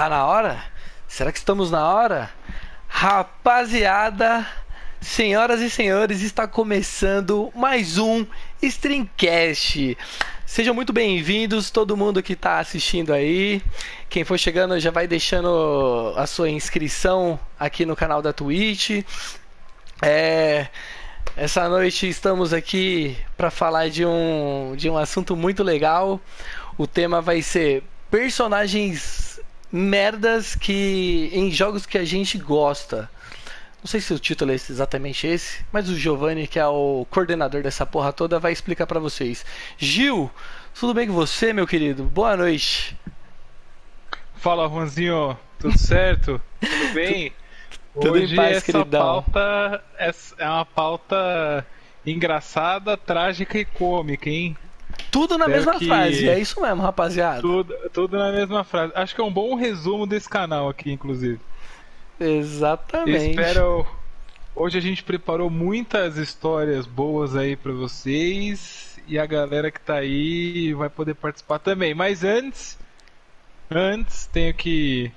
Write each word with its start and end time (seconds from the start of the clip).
Tá 0.00 0.08
na 0.08 0.24
hora? 0.24 0.64
Será 1.06 1.30
que 1.30 1.36
estamos 1.36 1.70
na 1.70 1.86
hora? 1.86 2.30
Rapaziada, 2.88 4.48
senhoras 4.98 5.60
e 5.60 5.68
senhores, 5.68 6.22
está 6.22 6.48
começando 6.48 7.52
mais 7.54 7.98
um 7.98 8.24
Streamcast. 8.62 9.98
Sejam 10.46 10.72
muito 10.72 10.90
bem-vindos, 10.90 11.70
todo 11.70 11.98
mundo 11.98 12.22
que 12.22 12.32
está 12.32 12.60
assistindo 12.60 13.12
aí. 13.12 13.62
Quem 14.08 14.24
for 14.24 14.38
chegando 14.38 14.80
já 14.80 14.90
vai 14.90 15.06
deixando 15.06 16.14
a 16.16 16.26
sua 16.26 16.48
inscrição 16.48 17.38
aqui 17.58 17.84
no 17.84 17.94
canal 17.94 18.22
da 18.22 18.32
Twitch. 18.32 19.04
É, 20.00 20.68
essa 21.36 21.68
noite 21.68 22.08
estamos 22.08 22.54
aqui 22.54 23.18
para 23.36 23.50
falar 23.50 23.90
de 23.90 24.06
um, 24.06 24.72
de 24.78 24.88
um 24.88 24.96
assunto 24.96 25.36
muito 25.36 25.62
legal. 25.62 26.18
O 26.78 26.86
tema 26.86 27.20
vai 27.20 27.42
ser 27.42 27.82
personagens 28.10 29.30
merdas 29.72 30.54
que 30.54 31.30
em 31.32 31.50
jogos 31.50 31.86
que 31.86 31.98
a 31.98 32.04
gente 32.04 32.38
gosta. 32.38 33.10
Não 33.82 33.86
sei 33.86 34.00
se 34.00 34.12
o 34.12 34.18
título 34.18 34.50
é 34.52 34.54
exatamente 34.54 35.26
esse, 35.26 35.64
mas 35.72 35.88
o 35.88 35.96
Giovanni, 35.96 36.46
que 36.46 36.58
é 36.58 36.66
o 36.66 37.06
coordenador 37.10 37.62
dessa 37.62 37.86
porra 37.86 38.12
toda, 38.12 38.38
vai 38.38 38.52
explicar 38.52 38.86
para 38.86 39.00
vocês. 39.00 39.44
Gil, 39.78 40.30
tudo 40.78 40.92
bem 40.92 41.06
com 41.06 41.14
você, 41.14 41.52
meu 41.52 41.66
querido? 41.66 42.04
Boa 42.04 42.36
noite. 42.36 42.94
Fala, 44.36 44.68
Juanzinho, 44.68 45.38
tudo 45.58 45.76
certo? 45.78 46.40
tudo 46.60 46.92
bem? 46.92 47.32
Tudo 48.00 48.12
Hoje 48.12 48.34
em 48.34 48.36
paz, 48.36 48.56
essa 48.58 48.62
queridão. 48.62 49.00
pauta 49.00 49.82
é 49.98 50.10
é 50.38 50.46
uma 50.48 50.64
pauta 50.66 51.66
engraçada, 52.04 52.96
trágica 52.96 53.58
e 53.58 53.64
cômica, 53.64 54.28
hein? 54.28 54.56
Tudo 55.10 55.36
na 55.36 55.48
mesma 55.48 55.78
que- 55.78 55.86
frase, 55.86 56.28
é 56.28 56.38
isso 56.38 56.60
mesmo, 56.60 56.82
rapaziada. 56.82 57.40
Tudo, 57.40 57.74
tudo 57.92 58.18
na 58.18 58.30
mesma 58.30 58.62
frase. 58.64 58.92
Acho 58.94 59.14
que 59.14 59.20
é 59.20 59.24
um 59.24 59.32
bom 59.32 59.54
resumo 59.54 60.06
desse 60.06 60.28
canal 60.28 60.68
aqui, 60.68 60.92
inclusive. 60.92 61.40
Exatamente. 62.18 63.30
Espero. 63.30 63.86
Hoje 64.54 64.76
a 64.78 64.80
gente 64.80 65.02
preparou 65.02 65.48
muitas 65.48 66.16
histórias 66.18 66.86
boas 66.86 67.34
aí 67.34 67.56
pra 67.56 67.72
vocês 67.72 69.00
e 69.06 69.18
a 69.18 69.24
galera 69.24 69.70
que 69.70 69.80
tá 69.80 69.94
aí 69.94 70.74
vai 70.74 70.88
poder 70.90 71.14
participar 71.14 71.58
também. 71.58 71.94
Mas 71.94 72.22
antes, 72.24 72.78
antes 73.70 74.26
tenho 74.26 74.52
que 74.52 75.10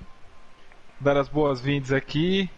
dar 0.99 1.17
as 1.17 1.27
boas-vindas 1.27 1.91
aqui 1.91 2.49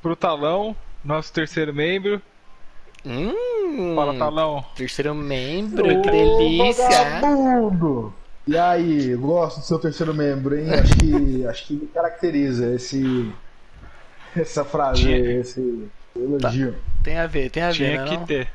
pro 0.00 0.14
Talão, 0.14 0.76
nosso 1.04 1.32
terceiro 1.32 1.74
membro. 1.74 2.22
Hum, 3.06 3.94
Fala, 3.94 4.14
Talão. 4.18 4.64
terceiro 4.74 5.14
membro, 5.14 5.84
que 6.02 6.10
delícia. 6.10 6.88
Vagabundo! 7.20 8.12
E 8.48 8.56
aí, 8.56 9.14
gosto 9.14 9.60
do 9.60 9.66
seu 9.66 9.78
terceiro 9.78 10.12
membro, 10.14 10.58
hein? 10.58 10.70
Acho 10.72 10.96
que, 10.96 11.46
acho 11.46 11.66
que 11.66 11.74
me 11.74 11.86
caracteriza 11.86 12.74
esse, 12.74 13.30
essa 14.36 14.64
frase, 14.64 15.02
Tinha- 15.02 15.18
esse 15.40 15.88
elogio. 16.16 16.74
Tem 17.02 17.18
a 17.18 17.26
ver, 17.26 17.50
tem 17.50 17.62
a 17.62 17.68
ver, 17.68 17.74
Tinha 17.74 18.02
né, 18.04 18.08
que 18.08 18.16
não? 18.16 18.26
ter. 18.26 18.48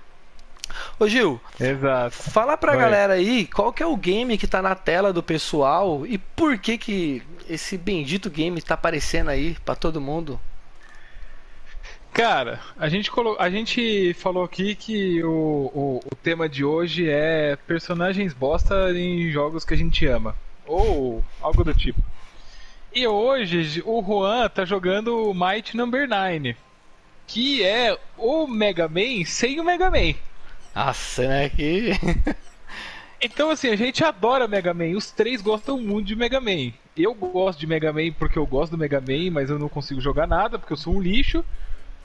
Ô 1.00 1.08
Gil, 1.08 1.40
Exato. 1.60 2.12
fala 2.16 2.56
pra 2.56 2.72
Vai. 2.74 2.82
galera 2.82 3.14
aí 3.14 3.46
qual 3.46 3.74
que 3.74 3.84
é 3.84 3.86
o 3.86 3.98
game 3.98 4.38
que 4.38 4.48
tá 4.48 4.62
na 4.62 4.74
tela 4.74 5.12
do 5.12 5.22
pessoal 5.22 6.06
e 6.08 6.18
por 6.18 6.58
que 6.58 6.78
que 6.78 7.22
esse 7.50 7.78
bendito 7.78 8.30
game 8.30 8.62
tá 8.62 8.76
aparecendo 8.76 9.30
aí 9.30 9.58
pra 9.66 9.76
todo 9.76 10.00
mundo. 10.00 10.40
Cara, 12.14 12.60
a 12.78 12.90
gente, 12.90 13.10
colo... 13.10 13.36
a 13.40 13.50
gente 13.50 14.14
falou 14.16 14.44
aqui 14.44 14.76
que 14.76 15.24
o, 15.24 15.72
o, 15.74 16.02
o 16.06 16.16
tema 16.16 16.50
de 16.50 16.64
hoje 16.64 17.10
é 17.10 17.56
personagens 17.56 18.34
bosta 18.34 18.92
em 18.92 19.32
jogos 19.32 19.64
que 19.64 19.74
a 19.74 19.78
gente 19.78 20.06
ama. 20.06 20.36
Ou 20.66 21.24
algo 21.42 21.64
do 21.64 21.74
tipo. 21.74 22.02
E 22.94 23.08
hoje 23.08 23.82
o 23.86 24.04
Juan 24.04 24.50
tá 24.50 24.66
jogando 24.66 25.34
Might 25.34 25.76
Number 25.78 26.08
9. 26.08 26.56
Que 27.26 27.64
é 27.64 27.98
o 28.18 28.46
Mega 28.46 28.90
Man 28.90 29.24
sem 29.26 29.60
o 29.62 29.64
Mega 29.64 29.90
Man. 29.90 30.14
Nossa, 30.76 31.28
né? 31.28 31.50
Que. 31.50 31.92
Então, 33.24 33.52
assim, 33.52 33.70
a 33.70 33.76
gente 33.76 34.04
adora 34.04 34.48
Mega 34.48 34.74
Man. 34.74 34.98
Os 34.98 35.12
três 35.12 35.44
gostam 35.44 35.80
muito 35.80 36.08
de 36.08 36.16
Mega 36.16 36.42
Man. 36.42 36.74
Eu 36.98 37.14
gosto 37.14 37.60
de 37.60 37.68
Mega 37.68 37.94
Man 37.94 38.12
porque 38.18 38.40
eu 38.40 38.48
gosto 38.48 38.72
do 38.72 38.80
Mega 38.80 39.00
Man, 39.00 39.30
mas 39.32 39.52
eu 39.52 39.60
não 39.60 39.70
consigo 39.70 40.02
jogar 40.02 40.26
nada 40.26 40.58
porque 40.58 40.74
eu 40.74 40.78
sou 40.78 40.96
um 40.96 41.00
lixo. 41.00 41.46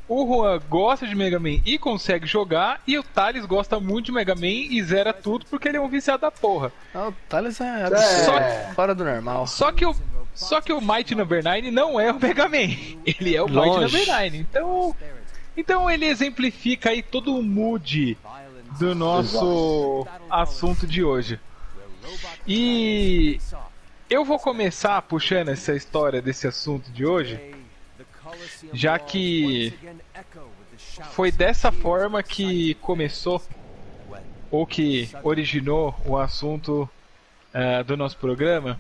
O 0.09 0.25
Juan 0.25 0.61
gosta 0.69 1.07
de 1.07 1.15
Mega 1.17 1.39
Man 1.41 1.61
e 1.65 1.77
consegue 1.79 2.27
jogar. 2.27 2.81
E 2.87 2.97
o 2.97 3.03
Thales 3.03 3.45
gosta 3.45 3.81
muito 3.81 4.07
de 4.07 4.13
Mega 4.13 4.35
Man 4.37 4.47
e 4.47 4.81
zera 4.83 5.13
tudo 5.13 5.45
porque 5.47 5.69
ele 5.69 5.79
é 5.79 5.81
um 5.81 5.89
viciado 5.89 6.21
da 6.21 6.31
porra. 6.31 6.73
Ah, 6.95 7.09
o 7.09 7.13
Thales 7.29 7.61
é 7.61 7.85
absurdo, 7.85 8.39
É. 8.39 8.73
fora 8.75 8.95
do 8.95 9.05
normal. 9.05 9.47
Só 9.49 9.73
que 9.73 9.85
o, 9.85 9.95
só 10.33 10.61
que 10.61 10.73
o 10.73 10.81
Might 10.81 11.13
Number 11.15 11.43
9 11.43 11.71
não 11.73 11.99
é 11.99 12.13
o 12.13 12.21
Mega 12.21 12.49
Man. 12.49 12.77
Ele 13.05 13.35
é 13.35 13.43
o 13.43 13.47
Might 13.49 13.59
Longe. 13.59 13.97
Number 13.99 14.07
9. 14.07 14.37
Então, 14.39 14.97
então 15.57 15.91
ele 15.91 16.07
exemplifica 16.07 16.91
aí 16.91 17.03
todo 17.03 17.35
o 17.37 17.43
mood 17.43 18.17
do 18.79 18.95
nosso 18.95 20.07
assunto 20.31 20.87
de 20.87 21.03
hoje. 21.03 21.41
E 22.47 23.41
eu 24.09 24.25
vou 24.25 24.39
começar 24.39 25.01
puxando 25.03 25.49
essa 25.49 25.75
história 25.75 26.23
desse 26.23 26.47
assunto 26.47 26.91
de 26.93 27.05
hoje, 27.05 27.56
já 28.73 28.99
que 28.99 29.73
foi 31.13 31.31
dessa 31.31 31.73
forma 31.73 32.23
que 32.23 32.75
começou 32.75 33.43
ou 34.51 34.67
que 34.67 35.09
originou 35.23 35.95
o 36.05 36.17
assunto 36.17 36.89
eh, 37.53 37.83
do 37.83 37.97
nosso 37.97 38.17
programa. 38.17 38.79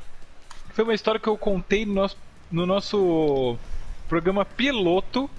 Foi 0.70 0.84
uma 0.84 0.94
história 0.94 1.18
que 1.18 1.28
eu 1.28 1.36
contei 1.36 1.86
no 1.86 1.94
nosso, 1.94 2.16
no 2.50 2.66
nosso 2.66 3.58
programa 4.08 4.44
piloto. 4.44 5.30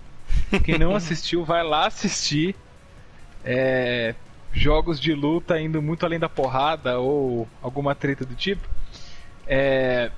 Quem 0.64 0.78
não 0.78 0.94
assistiu, 0.96 1.46
vai 1.46 1.64
lá 1.64 1.86
assistir. 1.86 2.56
É, 3.46 4.16
jogos 4.52 5.00
de 5.00 5.14
luta 5.14 5.60
indo 5.60 5.82
muito 5.82 6.06
além 6.06 6.20
da 6.20 6.28
porrada 6.28 7.00
ou 7.00 7.48
alguma 7.62 7.96
treta 7.96 8.26
do 8.26 8.36
tipo. 8.36 8.68
É, 9.46 10.12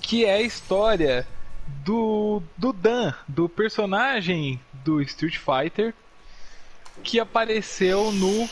que 0.00 0.24
é 0.24 0.34
a 0.34 0.42
história 0.42 1.26
do, 1.66 2.42
do 2.56 2.72
Dan, 2.72 3.12
do 3.26 3.48
personagem 3.48 4.60
do 4.84 5.00
Street 5.00 5.38
Fighter 5.38 5.94
que 7.02 7.18
apareceu 7.18 8.12
no 8.12 8.48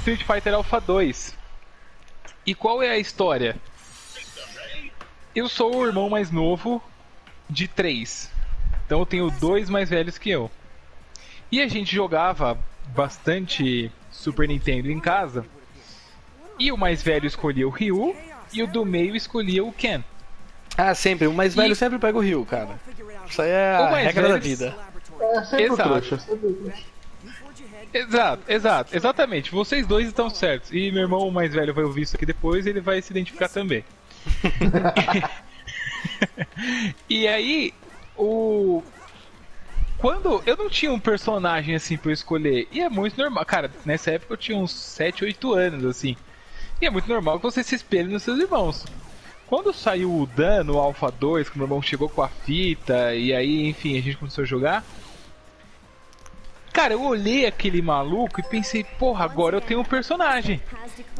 Street 0.00 0.22
Fighter 0.24 0.54
Alpha 0.54 0.80
2. 0.80 1.36
E 2.44 2.54
qual 2.54 2.82
é 2.82 2.90
a 2.90 2.98
história? 2.98 3.56
Eu 5.34 5.48
sou 5.48 5.76
o 5.76 5.86
irmão 5.86 6.10
mais 6.10 6.30
novo 6.30 6.82
de 7.48 7.68
três. 7.68 8.30
Então 8.84 9.00
eu 9.00 9.06
tenho 9.06 9.30
dois 9.30 9.70
mais 9.70 9.88
velhos 9.88 10.18
que 10.18 10.30
eu. 10.30 10.50
E 11.50 11.60
a 11.60 11.68
gente 11.68 11.94
jogava 11.94 12.58
bastante 12.88 13.90
Super 14.10 14.48
Nintendo 14.48 14.90
em 14.90 15.00
casa. 15.00 15.46
E 16.58 16.72
o 16.72 16.76
mais 16.76 17.02
velho 17.02 17.26
escolhia 17.26 17.66
o 17.66 17.70
Ryu 17.70 18.14
e 18.52 18.62
o 18.62 18.66
do 18.66 18.84
meio 18.84 19.16
escolhia 19.16 19.64
o 19.64 19.72
Ken. 19.72 20.02
Ah, 20.76 20.94
sempre. 20.94 21.26
O 21.26 21.32
mais 21.32 21.54
velho 21.54 21.72
E- 21.72 21.76
sempre 21.76 21.98
pega 21.98 22.16
o 22.16 22.20
Rio, 22.20 22.44
cara. 22.46 22.80
Isso 23.28 23.42
aí 23.42 23.50
é 23.50 23.76
O 23.78 23.82
a 23.84 23.96
regra 23.98 24.22
da 24.22 24.28
velho- 24.34 24.42
vida. 24.42 24.74
É 25.20 25.44
sempre 25.44 25.70
o 25.70 25.74
Exato. 25.74 25.88
trouxa, 25.90 26.18
sempre 26.18 26.46
o 26.46 26.54
trouxa. 26.54 26.92
Exato, 27.94 28.42
exato, 28.48 28.96
exatamente. 28.96 29.50
Vocês 29.52 29.86
dois 29.86 30.06
estão 30.08 30.30
certos. 30.30 30.70
E 30.72 30.90
meu 30.90 31.02
irmão 31.02 31.30
mais 31.30 31.52
velho 31.52 31.74
vai 31.74 31.84
ouvir 31.84 32.02
isso 32.02 32.16
aqui 32.16 32.24
depois 32.24 32.64
e 32.66 32.70
ele 32.70 32.80
vai 32.80 33.00
se 33.02 33.12
identificar 33.12 33.48
também. 33.48 33.84
e 37.08 37.28
aí, 37.28 37.72
o. 38.16 38.82
Quando 39.98 40.42
eu 40.46 40.56
não 40.56 40.68
tinha 40.68 40.92
um 40.92 40.98
personagem 40.98 41.76
assim 41.76 41.96
pra 41.96 42.10
eu 42.10 42.14
escolher, 42.14 42.66
e 42.72 42.80
é 42.80 42.88
muito 42.88 43.16
normal, 43.16 43.44
cara, 43.46 43.70
nessa 43.84 44.10
época 44.10 44.32
eu 44.32 44.36
tinha 44.36 44.58
uns 44.58 44.72
7, 44.72 45.24
8 45.24 45.54
anos, 45.54 45.84
assim. 45.84 46.16
E 46.80 46.86
é 46.86 46.90
muito 46.90 47.08
normal 47.08 47.36
que 47.38 47.44
você 47.44 47.62
se 47.62 47.76
espelhe 47.76 48.12
nos 48.12 48.24
seus 48.24 48.40
irmãos. 48.40 48.84
Quando 49.52 49.70
saiu 49.70 50.10
o 50.10 50.26
Dan 50.26 50.64
no 50.64 50.78
Alpha 50.78 51.10
2, 51.10 51.50
que 51.50 51.58
meu 51.58 51.66
irmão 51.66 51.82
chegou 51.82 52.08
com 52.08 52.22
a 52.22 52.28
fita, 52.28 53.14
e 53.14 53.34
aí, 53.34 53.68
enfim, 53.68 53.98
a 53.98 54.00
gente 54.00 54.16
começou 54.16 54.44
a 54.44 54.46
jogar. 54.46 54.82
Cara, 56.72 56.94
eu 56.94 57.04
olhei 57.04 57.44
aquele 57.44 57.82
maluco 57.82 58.40
e 58.40 58.42
pensei, 58.42 58.82
porra, 58.82 59.26
agora 59.26 59.54
eu 59.54 59.60
tenho 59.60 59.80
um 59.80 59.84
personagem. 59.84 60.58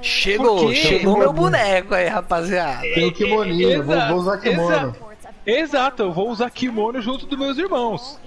Chegou, 0.01 0.73
chegou 0.73 1.19
meu 1.19 1.31
boneco 1.31 1.95
aí, 1.95 2.09
rapaziada. 2.09 2.81
Tem 2.81 3.07
o 3.07 3.13
kimoninho, 3.13 3.85
vou, 3.85 4.09
vou 4.09 4.17
usar 4.17 4.39
kimono. 4.39 4.73
Exato. 4.73 5.15
Exato, 5.45 6.03
eu 6.03 6.13
vou 6.15 6.31
usar 6.31 6.49
kimono 6.49 7.03
junto 7.03 7.27
dos 7.27 7.39
meus 7.39 7.59
irmãos. 7.59 8.19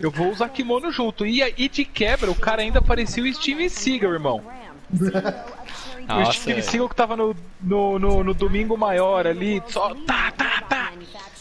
Eu 0.00 0.10
vou 0.10 0.30
usar 0.30 0.48
kimono 0.48 0.90
junto. 0.90 1.26
E, 1.26 1.42
e 1.58 1.68
de 1.68 1.84
quebra, 1.84 2.30
o 2.30 2.34
cara 2.34 2.62
ainda 2.62 2.80
parecia 2.80 3.22
o 3.22 3.34
Steven 3.34 3.68
Seagal, 3.68 4.14
irmão. 4.14 4.42
o 6.14 6.20
Nossa, 6.20 6.32
Steven 6.32 6.54
velho. 6.56 6.70
Seagal 6.70 6.88
que 6.88 6.94
tava 6.94 7.16
no, 7.16 7.36
no, 7.60 7.98
no, 7.98 8.24
no 8.24 8.34
domingo 8.34 8.76
maior 8.76 9.26
ali, 9.26 9.62
só 9.68 9.94
tá, 10.06 10.30
tá, 10.32 10.62
tá. 10.68 10.92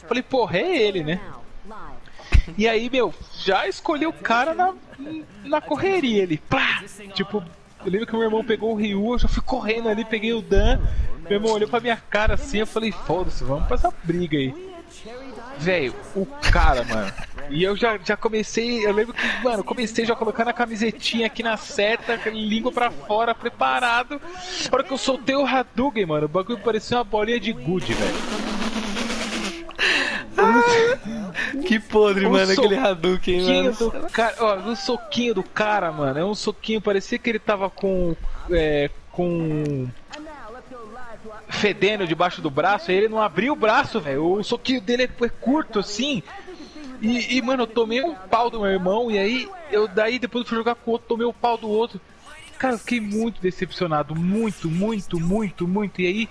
Falei, 0.07 0.23
porra, 0.23 0.57
é 0.57 0.77
ele, 0.77 1.03
né? 1.03 1.19
E 2.57 2.67
aí, 2.67 2.89
meu, 2.89 3.13
já 3.39 3.67
escolhi 3.67 4.05
o 4.05 4.13
cara 4.13 4.53
na, 4.53 4.73
na 5.43 5.61
correria 5.61 6.23
ele. 6.23 6.37
Plá! 6.37 6.83
Tipo, 7.13 7.43
Eu 7.83 7.91
lembro 7.91 8.07
que 8.07 8.13
meu 8.13 8.23
irmão 8.23 8.43
pegou 8.43 8.71
o 8.71 8.75
Ryu, 8.75 9.13
eu 9.13 9.19
já 9.19 9.27
fui 9.27 9.41
correndo 9.43 9.89
ali, 9.89 10.05
peguei 10.05 10.33
o 10.33 10.41
Dan. 10.41 10.79
Meu 11.23 11.33
irmão 11.33 11.53
olhou 11.53 11.67
pra 11.67 11.79
minha 11.79 11.97
cara 11.97 12.35
assim, 12.35 12.59
eu 12.59 12.67
falei, 12.67 12.91
foda-se, 12.91 13.43
vamos 13.43 13.65
pra 13.65 13.75
essa 13.75 13.91
briga 14.03 14.37
aí. 14.37 14.53
Velho, 15.57 15.93
o 16.15 16.25
cara, 16.25 16.83
mano. 16.83 17.11
E 17.49 17.63
eu 17.63 17.75
já, 17.75 17.97
já 18.03 18.17
comecei, 18.17 18.85
eu 18.85 18.91
lembro 18.91 19.13
que, 19.13 19.43
mano, 19.43 19.63
comecei 19.63 20.05
já 20.05 20.15
colocando 20.15 20.49
a 20.49 20.53
camisetinha 20.53 21.27
aqui 21.27 21.43
na 21.43 21.57
seta, 21.57 22.19
língua 22.29 22.71
pra 22.71 22.91
fora, 22.91 23.35
preparado. 23.35 24.21
A 24.71 24.75
hora 24.75 24.83
que 24.83 24.91
eu 24.91 24.97
soltei 24.97 25.35
o 25.35 25.45
Hadouken, 25.45 26.05
mano, 26.05 26.25
o 26.25 26.29
bagulho 26.29 26.59
parecia 26.59 26.97
uma 26.97 27.03
bolinha 27.03 27.39
de 27.39 27.51
gude, 27.53 27.93
velho. 27.93 28.15
Que 31.65 31.79
podre, 31.79 32.25
O 32.25 32.31
mano, 32.31 32.51
aquele 32.51 32.75
Hadouken, 32.77 33.41
mano. 33.41 33.71
do 33.73 33.91
cara, 34.11 34.35
ó, 34.39 34.55
o 34.69 34.75
soquinho 34.75 35.33
do 35.33 35.43
cara, 35.43 35.91
mano, 35.91 36.19
é 36.19 36.25
um 36.25 36.35
soquinho, 36.35 36.81
parecia 36.81 37.17
que 37.17 37.29
ele 37.29 37.39
tava 37.39 37.69
com. 37.69 38.15
É, 38.51 38.89
com. 39.11 39.87
Fedendo 41.47 42.07
debaixo 42.07 42.41
do 42.41 42.49
braço, 42.49 42.91
aí 42.91 42.97
ele 42.97 43.07
não 43.07 43.21
abriu 43.21 43.53
o 43.53 43.55
braço, 43.55 43.99
velho. 43.99 44.25
O 44.33 44.43
soquinho 44.43 44.81
dele 44.81 45.03
é 45.03 45.29
curto 45.29 45.79
assim. 45.79 46.21
E, 47.01 47.37
e, 47.37 47.41
mano, 47.41 47.63
eu 47.63 47.67
tomei 47.67 48.01
um 48.03 48.15
pau 48.15 48.49
do 48.49 48.59
meu 48.61 48.69
irmão, 48.69 49.09
e 49.11 49.17
aí 49.17 49.49
eu 49.71 49.87
daí 49.87 50.17
depois 50.19 50.43
eu 50.43 50.49
fui 50.49 50.57
jogar 50.57 50.75
com 50.75 50.89
o 50.91 50.93
outro, 50.93 51.07
tomei 51.07 51.25
o 51.27 51.33
pau 51.33 51.57
do 51.57 51.67
outro. 51.69 51.99
Cara, 52.57 52.75
eu 52.75 52.79
fiquei 52.79 53.01
muito 53.01 53.41
decepcionado, 53.41 54.15
muito, 54.15 54.69
muito, 54.69 55.19
muito, 55.19 55.67
muito. 55.67 56.01
E 56.01 56.07
aí, 56.07 56.29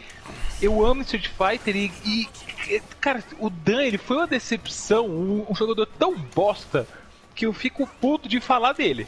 eu 0.63 0.85
amo 0.85 1.03
Street 1.03 1.29
Fighter 1.29 1.77
e, 1.77 1.93
e, 2.07 2.81
cara, 3.01 3.23
o 3.39 3.51
Dan, 3.51 3.83
ele 3.83 3.99
foi 3.99 4.17
uma 4.17 4.27
decepção, 4.27 5.07
um, 5.07 5.45
um 5.51 5.55
jogador 5.55 5.87
tão 5.99 6.17
bosta 6.35 6.87
que 7.35 7.45
eu 7.45 7.53
fico 7.53 7.87
puto 8.01 8.27
de 8.29 8.41
falar 8.41 8.73
dele. 8.73 9.07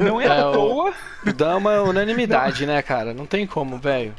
Não 0.00 0.20
é 0.20 0.26
É, 0.26 0.40
à 0.40 0.50
o- 0.50 0.52
toa. 0.52 0.94
Dá 1.36 1.56
uma 1.56 1.80
unanimidade, 1.82 2.66
né, 2.66 2.80
cara? 2.82 3.14
Não 3.14 3.26
tem 3.26 3.46
como, 3.46 3.78
velho. 3.78 4.14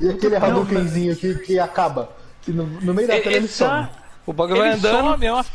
E 0.00 0.08
aquele 0.08 0.34
Hadoukenzinho 0.34 1.14
que, 1.14 1.34
que 1.36 1.58
acaba. 1.60 2.10
Que 2.42 2.50
no, 2.50 2.66
no 2.66 2.92
meio 2.94 3.06
da 3.06 3.20
tela 3.20 3.36
ele 3.36 3.46
some. 3.48 3.88
O 4.26 4.32
bagulho 4.32 4.60
vai 4.60 4.72
andando. 4.72 5.12
some, 5.12 5.26
é 5.26 5.32
uma, 5.32 5.46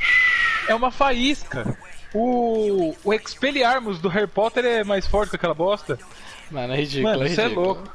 é 0.67 0.75
uma 0.75 0.91
faísca. 0.91 1.77
O, 2.13 2.95
o 3.03 3.13
Expelliarmus 3.13 3.99
do 3.99 4.09
Harry 4.09 4.27
Potter 4.27 4.65
é 4.65 4.83
mais 4.83 5.05
forte 5.05 5.31
que 5.31 5.35
aquela 5.35 5.53
bosta. 5.53 5.99
Mano, 6.49 6.73
é 6.73 6.77
ridículo, 6.77 7.11
Mano, 7.11 7.23
é 7.23 7.27
isso 7.27 7.41
é 7.41 7.43
ridículo. 7.43 7.67
louco. 7.67 7.91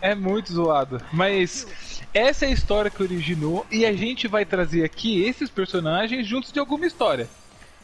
É 0.00 0.14
muito 0.14 0.52
zoado. 0.52 1.00
Mas 1.12 1.66
essa 2.14 2.46
é 2.46 2.48
a 2.48 2.52
história 2.52 2.90
que 2.90 3.02
originou 3.02 3.66
e 3.70 3.84
a 3.84 3.92
gente 3.92 4.26
vai 4.28 4.44
trazer 4.44 4.84
aqui 4.84 5.22
esses 5.24 5.50
personagens 5.50 6.26
juntos 6.26 6.52
de 6.52 6.58
alguma 6.58 6.86
história. 6.86 7.28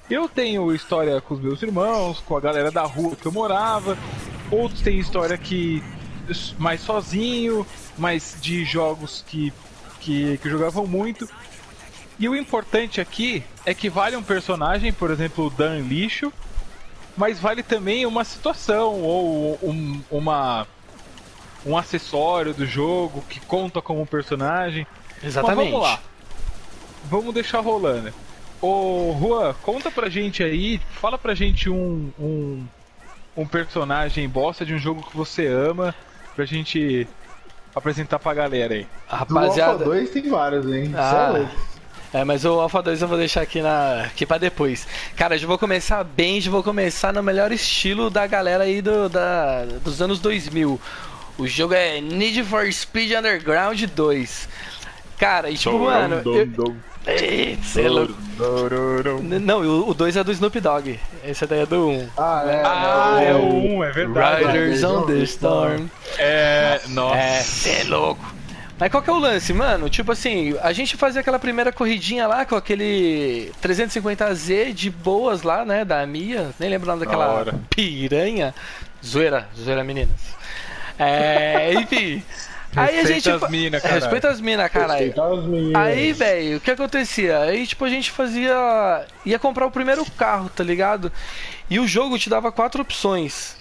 Eu 0.09 0.29
tenho 0.29 0.75
história 0.75 1.21
com 1.21 1.35
os 1.35 1.41
meus 1.41 1.63
irmãos, 1.63 2.21
com 2.21 2.37
a 2.37 2.41
galera 2.41 2.71
da 2.71 2.83
rua 2.83 3.17
que 3.17 3.27
eu 3.27 3.33
morava. 3.33 3.97
Outros 4.51 4.81
têm 4.83 4.99
história 4.99 5.37
que 5.37 5.83
mais 6.59 6.81
sozinho, 6.81 7.67
mais 7.99 8.37
de 8.41 8.65
jogos 8.65 9.25
que, 9.27 9.53
que, 10.01 10.39
que 10.39 10.49
jogavam 10.49 10.87
muito. 10.87 11.29
E 12.19 12.29
o 12.29 12.37
importante 12.37 13.01
aqui 13.01 13.45
é 13.67 13.75
que 13.75 13.89
vale 13.91 14.17
um 14.17 14.23
personagem, 14.23 14.93
por 14.93 15.11
exemplo, 15.11 15.47
o 15.47 15.51
Dan 15.51 15.81
Lixo, 15.81 16.33
mas 17.17 17.39
vale 17.39 17.63
também 17.63 18.07
uma 18.07 18.25
situação 18.25 19.01
ou 19.01 19.59
um, 19.63 20.01
uma 20.11 20.67
um 21.67 21.77
acessório 21.77 22.53
do 22.53 22.67
jogo 22.67 23.25
que 23.29 23.41
conta 23.41 23.81
como 23.81 24.03
um 24.03 24.07
personagem. 24.07 24.87
Exatamente. 25.23 25.57
Mas 25.57 25.71
vamos 25.71 25.83
lá. 25.83 26.01
Vamos 27.05 27.35
deixar 27.35 27.61
rolando. 27.61 28.13
Ô 28.61 29.17
Juan, 29.19 29.55
conta 29.63 29.91
pra 29.91 30.09
gente 30.09 30.43
aí, 30.43 30.81
fala 31.01 31.19
pra 31.19 31.35
gente 31.35 31.69
um, 31.69 32.11
um, 32.19 32.65
um 33.37 33.47
personagem 33.47 34.29
bosta 34.29 34.65
de 34.65 34.75
um 34.75 34.79
jogo 34.79 35.03
que 35.03 35.17
você 35.17 35.47
ama, 35.47 35.95
pra 36.35 36.45
gente 36.45 37.07
apresentar 37.75 38.19
pra 38.19 38.33
galera 38.35 38.75
aí. 38.75 38.83
Do 38.85 38.89
Alpha 39.11 39.17
Rapaziada. 39.17 39.85
2 39.85 40.11
tem 40.11 40.29
vários, 40.29 40.67
hein? 40.67 40.93
É 40.95 40.99
Ah. 40.99 41.51
É, 42.15 42.25
mas 42.25 42.45
o 42.45 42.61
Alpha 42.61 42.81
2 42.81 43.03
eu 43.03 43.09
vou 43.09 43.19
deixar 43.19 43.43
aqui, 43.43 43.61
na, 43.61 44.05
aqui 44.05 44.25
pra 44.25 44.39
depois. 44.39 44.87
Cara, 45.17 45.37
já 45.37 45.47
vou 45.47 45.59
começar 45.59 46.03
bem, 46.05 46.41
já 46.41 46.51
vou 46.51 46.63
começar 46.63 47.13
no 47.13 47.23
melhor 47.23 47.53
estilo 47.53 48.09
da 48.09 48.27
galera 48.27 48.65
aí 48.65 48.81
do, 48.81 49.09
da, 49.09 49.65
dos 49.83 50.01
anos 50.01 50.21
2000. 50.21 50.81
O 51.37 51.47
jogo 51.49 51.75
é 51.75 52.01
Need 52.01 52.45
for 52.45 52.73
Speed 52.73 53.11
Underground 53.13 53.83
2. 53.83 54.49
Cara, 55.19 55.51
e 55.51 55.57
tipo, 55.57 55.79
mano. 55.81 56.23
eu- 56.25 56.77
Ei, 57.07 57.59
cê 57.63 57.83
é 57.83 57.89
louco. 57.89 58.15
Não, 59.23 59.61
o 59.89 59.93
2 59.93 60.17
é 60.17 60.25
do 60.25 60.33
Snoop 60.33 60.59
Dogg. 60.59 60.99
Esse 61.23 61.47
daí 61.47 61.61
é 61.61 61.67
do 61.67 61.89
1. 61.89 61.91
Um. 62.01 62.09
Ah, 62.17 62.45
é. 62.47 62.63
Ah, 62.65 63.19
é 63.23 63.31
é 63.31 63.35
o- 63.35 63.39
o 63.41 63.77
1, 63.79 63.85
é 63.85 63.91
verdade. 63.91 64.45
Riders 64.45 64.83
on 64.85 65.03
the 65.07 65.13
Storm. 65.25 65.87
É, 66.19 66.81
nossa. 66.89 67.17
É, 67.19 67.43
cê 67.43 67.71
é 67.83 67.85
louco. 67.85 68.25
Mas 68.79 68.91
qual 68.91 69.03
que 69.03 69.09
é 69.09 69.13
o 69.13 69.19
lance, 69.19 69.53
mano? 69.53 69.89
Tipo 69.89 70.13
assim, 70.13 70.57
a 70.61 70.73
gente 70.73 70.97
fazia 70.97 71.21
aquela 71.21 71.39
primeira 71.39 71.73
corridinha 71.73 72.27
lá 72.27 72.45
com 72.45 72.57
aquele 72.57 73.53
350Z 73.63 74.73
de 74.73 74.91
boas 74.91 75.43
lá, 75.43 75.65
né? 75.65 75.85
Da 75.85 76.05
Mia. 76.07 76.51
Nem 76.59 76.69
lembro 76.71 76.89
o 76.89 76.93
nome 76.93 77.05
daquela 77.05 77.29
hora. 77.29 77.55
piranha. 77.71 78.53
Zoeira, 79.05 79.49
zoeira 79.57 79.85
meninas. 79.85 80.19
É, 80.99 81.73
enfim. 81.79 82.23
Aí 82.77 82.99
a 82.99 83.03
Respeita 83.03 83.31
gente. 83.31 83.45
as 83.45 83.51
mina, 83.51 83.81
caralho. 83.81 84.01
Respeita 84.01 84.29
as 84.29 84.41
minas, 84.41 84.71
caralho. 84.73 85.15
Aí, 85.77 86.13
velho, 86.13 86.57
o 86.57 86.61
que 86.61 86.73
acontecia? 86.73 87.39
Aí, 87.41 87.67
tipo, 87.69 87.85
a 87.85 87.89
gente 87.89 88.11
fazia. 88.11 89.07
ia 89.25 89.39
comprar 89.39 89.67
o 89.67 89.71
primeiro 89.71 90.05
carro, 90.17 90.49
tá 90.49 90.65
ligado? 90.65 91.13
E 91.71 91.79
o 91.79 91.87
jogo 91.87 92.19
te 92.19 92.29
dava 92.29 92.51
quatro 92.51 92.83
opções. 92.83 93.57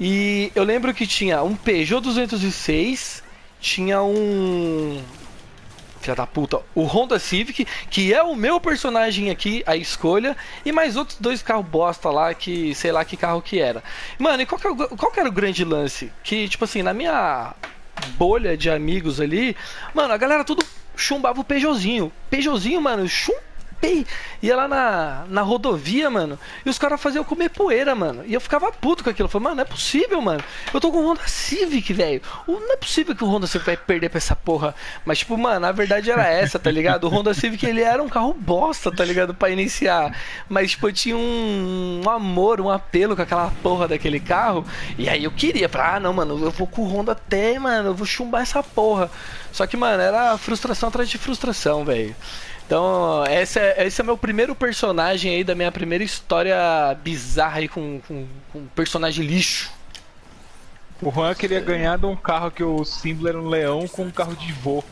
E 0.00 0.52
eu 0.54 0.62
lembro 0.62 0.94
que 0.94 1.04
tinha 1.06 1.42
um 1.42 1.56
Peugeot 1.56 2.00
206, 2.00 3.24
tinha 3.60 4.02
um. 4.02 5.02
Filha 6.00 6.14
da 6.14 6.26
puta, 6.26 6.60
o 6.76 6.84
Honda 6.84 7.18
Civic, 7.18 7.66
que 7.90 8.14
é 8.14 8.22
o 8.22 8.34
meu 8.36 8.60
personagem 8.60 9.30
aqui, 9.30 9.64
a 9.66 9.74
escolha, 9.76 10.36
e 10.64 10.70
mais 10.70 10.96
outros 10.96 11.18
dois 11.18 11.42
carros 11.42 11.66
bosta 11.66 12.08
lá, 12.08 12.32
que 12.32 12.72
sei 12.74 12.92
lá 12.92 13.04
que 13.04 13.16
carro 13.16 13.42
que 13.42 13.58
era. 13.58 13.82
Mano, 14.16 14.40
e 14.40 14.46
qual 14.46 14.60
que, 14.60 14.66
é 14.68 14.70
o- 14.70 14.96
qual 14.96 15.10
que 15.10 15.18
era 15.18 15.28
o 15.28 15.32
grande 15.32 15.64
lance? 15.64 16.12
Que, 16.22 16.48
tipo 16.48 16.64
assim, 16.64 16.82
na 16.82 16.94
minha 16.94 17.52
bolha 18.16 18.56
de 18.56 18.70
amigos 18.70 19.20
ali, 19.20 19.56
mano, 19.92 20.14
a 20.14 20.16
galera 20.16 20.44
tudo 20.44 20.64
chumbava 20.94 21.40
o 21.40 21.44
Peugeotzinho. 21.44 22.12
Peugeotzinho, 22.30 22.80
mano, 22.80 23.08
chumbei. 23.78 24.06
Ia 24.42 24.56
lá 24.56 24.68
na, 24.68 25.24
na 25.28 25.42
rodovia, 25.42 26.10
mano, 26.10 26.38
e 26.64 26.68
os 26.68 26.78
caras 26.78 27.00
faziam 27.00 27.24
comer 27.24 27.48
poeira, 27.48 27.94
mano. 27.94 28.22
E 28.26 28.34
eu 28.34 28.40
ficava 28.40 28.70
puto 28.70 29.02
com 29.02 29.10
aquilo. 29.10 29.26
Eu 29.26 29.30
falei, 29.30 29.44
mano, 29.44 29.56
não 29.56 29.62
é 29.62 29.66
possível, 29.66 30.20
mano. 30.20 30.42
Eu 30.72 30.80
tô 30.80 30.92
com 30.92 30.98
o 30.98 31.10
Honda 31.10 31.26
Civic, 31.26 31.92
velho. 31.92 32.22
Não 32.46 32.72
é 32.72 32.76
possível 32.76 33.14
que 33.14 33.24
o 33.24 33.26
Honda 33.26 33.46
Civic 33.46 33.66
vai 33.66 33.76
perder 33.76 34.08
pra 34.10 34.18
essa 34.18 34.36
porra. 34.36 34.74
Mas, 35.04 35.18
tipo, 35.18 35.36
mano, 35.36 35.66
a 35.66 35.72
verdade 35.72 36.10
era 36.10 36.26
essa, 36.28 36.58
tá 36.58 36.70
ligado? 36.70 37.04
O 37.04 37.08
Honda 37.08 37.34
Civic, 37.34 37.64
ele 37.64 37.82
era 37.82 38.02
um 38.02 38.08
carro 38.08 38.32
bosta, 38.32 38.92
tá 38.92 39.04
ligado? 39.04 39.34
Pra 39.34 39.50
iniciar. 39.50 40.16
Mas, 40.48 40.72
tipo, 40.72 40.88
eu 40.88 40.92
tinha 40.92 41.16
um, 41.16 42.02
um 42.04 42.10
amor, 42.10 42.60
um 42.60 42.70
apelo 42.70 43.16
com 43.16 43.22
aquela 43.22 43.50
porra 43.62 43.88
daquele 43.88 44.20
carro. 44.20 44.64
E 44.96 45.08
aí 45.08 45.24
eu 45.24 45.30
queria, 45.30 45.68
falar, 45.68 45.96
ah, 45.96 46.00
não, 46.00 46.12
mano, 46.12 46.38
eu 46.44 46.50
vou 46.50 46.66
com 46.66 46.82
o 46.82 46.88
Honda 46.88 47.12
até, 47.12 47.58
mano, 47.58 47.90
eu 47.90 47.94
vou 47.94 48.06
chumbar 48.06 48.42
essa 48.42 48.62
porra. 48.62 49.10
Só 49.52 49.66
que, 49.66 49.76
mano, 49.76 50.00
era 50.00 50.36
frustração 50.38 50.88
atrás 50.88 51.08
de 51.08 51.18
frustração, 51.18 51.84
velho. 51.84 52.14
Então, 52.68 53.24
esse 53.30 53.58
é, 53.58 53.86
esse 53.86 53.98
é 53.98 54.04
meu 54.04 54.18
primeiro 54.18 54.54
personagem 54.54 55.34
aí 55.34 55.42
da 55.42 55.54
minha 55.54 55.72
primeira 55.72 56.04
história 56.04 56.54
bizarra 57.02 57.60
aí 57.60 57.68
com, 57.68 57.98
com, 58.06 58.26
com 58.52 58.66
personagem 58.66 59.24
lixo. 59.24 59.72
O 61.00 61.10
Juan 61.10 61.34
queria 61.34 61.60
ganhar 61.60 61.96
de 61.96 62.04
um 62.04 62.14
carro 62.14 62.50
que 62.50 62.62
o 62.62 62.84
símbolo 62.84 63.28
era 63.28 63.40
um 63.40 63.48
leão 63.48 63.88
com 63.88 64.02
um 64.02 64.10
carro 64.10 64.36
de 64.36 64.52
vô. 64.52 64.84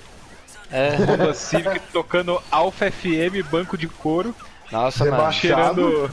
É, 0.72 0.96
Honda 0.96 1.34
Civic 1.34 1.80
tocando 1.92 2.42
Alfa 2.50 2.90
FM, 2.90 3.46
banco 3.50 3.76
de 3.76 3.88
couro, 3.88 4.34
nossa, 4.72 5.04
mano, 5.04 5.16
Rebaixado. 5.16 5.82
cheirando. 5.82 6.10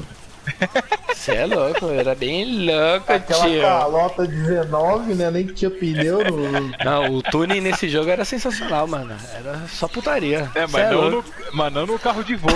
Você 1.14 1.32
é 1.32 1.46
louco, 1.46 1.90
era 1.90 2.14
bem 2.16 2.66
louco, 2.66 3.12
Aquela 3.12 3.46
tio. 3.46 3.62
calota 3.62 4.28
19, 4.28 5.16
né? 5.16 5.32
Nem 5.32 5.48
tinha 5.48 5.72
pneu 5.72 6.24
no. 6.24 6.72
Não, 6.84 7.16
o 7.16 7.22
tuning 7.24 7.62
nesse 7.62 7.88
jogo 7.88 8.10
era 8.10 8.26
sensacional, 8.26 8.88
mano. 8.88 9.16
Era 9.34 9.62
só 9.68 9.88
putaria. 9.88 10.50
É, 10.56 10.68
mas, 10.68 10.92
não 10.92 11.10
louco. 11.10 11.30
no, 11.30 11.46
mas 11.54 11.74
não 11.74 11.86
no 11.86 12.00
carro 12.00 12.24
de 12.24 12.36
vô. 12.36 12.50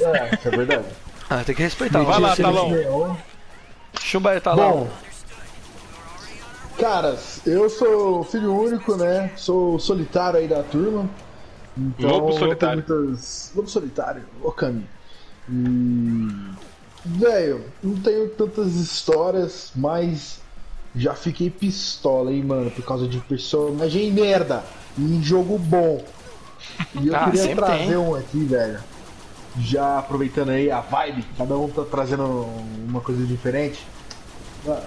É, 0.00 0.34
isso 0.34 0.48
é 0.48 0.50
verdade. 0.50 0.84
Ah, 1.28 1.44
tem 1.44 1.54
que 1.54 1.62
respeitar. 1.62 2.02
Vai 2.02 2.18
o 2.18 2.20
lá, 2.20 2.36
Talão. 2.36 3.18
Chumba 4.00 4.30
aí, 4.30 4.40
Talão. 4.40 4.70
Bom, 4.70 4.90
caras, 6.80 7.46
eu 7.46 7.68
sou 7.68 8.24
filho 8.24 8.54
único, 8.54 8.96
né? 8.96 9.30
Sou 9.36 9.78
solitário 9.78 10.40
aí 10.40 10.48
da 10.48 10.62
turma. 10.62 11.08
Então, 11.76 12.10
Lobo 12.10 12.30
não 12.30 12.38
solitário. 12.38 12.84
Muitas... 12.88 13.52
Lobo 13.54 13.68
solitário, 13.68 14.22
Okami. 14.42 14.86
E... 15.50 16.28
Velho, 17.04 17.64
não 17.82 17.96
tenho 17.96 18.28
tantas 18.30 18.74
histórias, 18.74 19.72
mas 19.74 20.38
já 20.94 21.14
fiquei 21.14 21.48
pistola, 21.50 22.32
hein, 22.32 22.42
mano, 22.44 22.70
por 22.70 22.84
causa 22.84 23.08
de 23.08 23.18
personagem 23.20 24.12
merda 24.12 24.62
em 24.98 25.22
jogo 25.22 25.58
bom. 25.58 26.04
E 27.00 27.08
eu 27.08 27.16
Ah, 27.16 27.24
queria 27.30 27.56
trazer 27.56 27.86
tem. 27.86 27.96
um 27.96 28.14
aqui, 28.14 28.44
velho. 28.44 28.80
Já 29.58 29.98
aproveitando 29.98 30.50
aí 30.50 30.70
a 30.70 30.80
vibe, 30.80 31.24
cada 31.36 31.56
um 31.56 31.68
tá 31.68 31.84
trazendo 31.84 32.46
uma 32.86 33.00
coisa 33.00 33.24
diferente. 33.24 33.84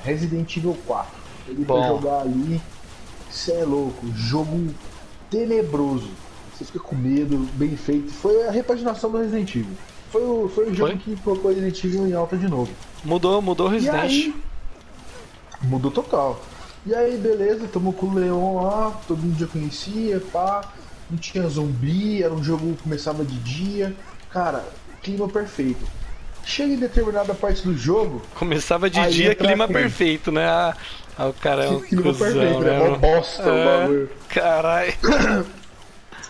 Resident 0.03 0.55
Evil 0.55 0.77
4. 0.86 1.12
Ele 1.48 1.65
Bom. 1.65 1.79
vai 1.79 1.89
jogar 1.89 2.22
ali. 2.22 2.62
Você 3.29 3.51
é 3.53 3.65
louco. 3.65 4.05
Jogo 4.15 4.74
tenebroso. 5.29 6.10
Você 6.53 6.63
fica 6.65 6.79
com 6.79 6.96
medo, 6.96 7.38
bem 7.55 7.75
feito. 7.75 8.12
Foi 8.12 8.48
a 8.48 8.51
repaginação 8.51 9.12
do 9.12 9.17
Resident 9.17 9.50
Evil. 9.55 9.75
Foi 10.13 10.22
o, 10.22 10.48
foi 10.48 10.70
o 10.70 10.74
jogo 10.75 10.91
Foi? 10.91 11.00
que 11.00 11.15
colocou 11.24 11.50
Resident 11.50 11.84
Evil 11.84 12.08
em 12.08 12.13
alta 12.13 12.38
de 12.38 12.48
novo. 12.48 12.72
Mudou, 13.03 13.41
mudou 13.41 13.65
o 13.65 13.70
Resident. 13.72 13.96
aí, 13.96 14.36
mudou 15.63 15.89
total. 15.89 16.39
E 16.86 16.93
aí, 16.93 17.17
beleza, 17.17 17.67
tamo 17.67 17.91
com 17.91 18.05
o 18.05 18.13
Leon 18.13 18.62
lá, 18.62 18.91
todo 19.08 19.24
mundo 19.24 19.39
já 19.39 19.48
conhecia, 19.48 20.22
pá. 20.32 20.72
Não 21.10 21.17
tinha 21.17 21.48
zumbi, 21.50 22.22
era 22.22 22.32
um 22.32 22.43
jogo 22.43 22.75
que 22.75 22.84
começava 22.84 23.25
de 23.25 23.36
dia. 23.39 23.96
Cara, 24.29 24.63
clima 25.01 25.27
perfeito. 25.27 25.84
Chega 26.46 26.74
em 26.74 26.77
determinada 26.77 27.34
parte 27.34 27.63
do 27.63 27.75
jogo, 27.75 28.22
Começava 28.36 28.91
de 28.91 29.01
dia, 29.10 29.34
clima 29.34 29.67
perfeito, 29.67 30.32
né? 30.32 30.46
Ah, 30.46 30.75
ah, 31.17 31.27
o 31.29 31.34
cara 31.34 31.63
é 31.65 31.70
um 31.70 31.82
clima 31.82 32.03
cuzão, 32.03 32.32
perfeito, 32.34 32.60
né? 32.60 32.79
né? 32.79 32.89
Mó 32.89 32.98
bosta 32.98 33.51
o 33.51 33.58
É, 33.58 33.65
bagulho. 33.65 34.10
Caralho. 34.29 34.93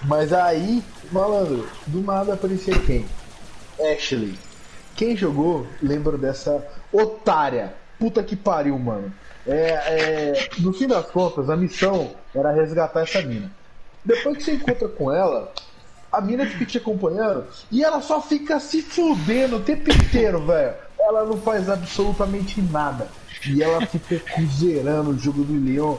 Mas 0.07 0.31
aí, 0.31 0.81
malandro, 1.11 1.67
do 1.87 2.01
nada 2.01 2.33
aparecia 2.35 2.77
quem? 2.79 3.05
Ashley. 3.91 4.37
Quem 4.95 5.15
jogou 5.15 5.67
lembra 5.81 6.17
dessa 6.17 6.65
otária. 6.91 7.73
Puta 7.99 8.23
que 8.23 8.35
pariu, 8.35 8.77
mano. 8.77 9.13
É, 9.45 9.53
é, 9.57 10.49
no 10.59 10.73
fim 10.73 10.87
das 10.87 11.05
contas, 11.07 11.49
a 11.49 11.55
missão 11.55 12.11
era 12.33 12.51
resgatar 12.51 13.01
essa 13.01 13.21
mina. 13.21 13.51
Depois 14.05 14.37
que 14.37 14.43
você 14.43 14.53
encontra 14.53 14.87
com 14.87 15.11
ela, 15.11 15.51
a 16.11 16.21
mina 16.21 16.45
fica 16.45 16.65
te 16.65 16.77
acompanhando 16.77 17.45
e 17.71 17.83
ela 17.83 18.01
só 18.01 18.21
fica 18.21 18.59
se 18.59 18.81
fudendo 18.81 19.57
o 19.57 19.61
tempo 19.61 19.89
inteiro, 19.89 20.45
velho. 20.45 20.75
Ela 20.99 21.25
não 21.25 21.37
faz 21.37 21.69
absolutamente 21.69 22.61
nada. 22.61 23.07
E 23.47 23.61
ela 23.61 23.85
fica 23.85 24.21
zerando 24.45 25.11
o 25.11 25.17
jogo 25.17 25.43
do 25.43 25.53
Leon. 25.53 25.95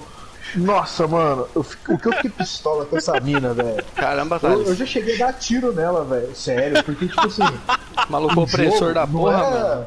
Nossa, 0.57 1.07
mano, 1.09 1.49
eu 1.55 1.63
fico- 1.63 1.95
o 1.95 1.99
que 1.99 2.09
eu 2.09 2.13
fiquei 2.15 2.31
pistola 2.31 2.85
com 2.87 2.97
essa 2.97 3.19
mina, 3.21 3.53
velho. 3.55 3.85
Caramba, 3.95 4.37
Eu, 4.37 4.41
Thales. 4.41 4.69
eu 4.69 4.75
já 4.75 4.87
cheguei 4.87 5.15
a 5.21 5.27
dar 5.27 5.33
tiro 5.35 5.73
nela, 5.73 6.05
velho. 6.05 6.35
Sério, 6.35 6.83
porque, 6.85 7.07
tipo 7.09 7.27
assim. 7.27 7.43
Maluco 8.09 8.41
opressor 8.43 8.93
da 8.95 9.07
não 9.07 9.13
porra, 9.13 9.39
era- 9.47 9.51
mano. 9.51 9.87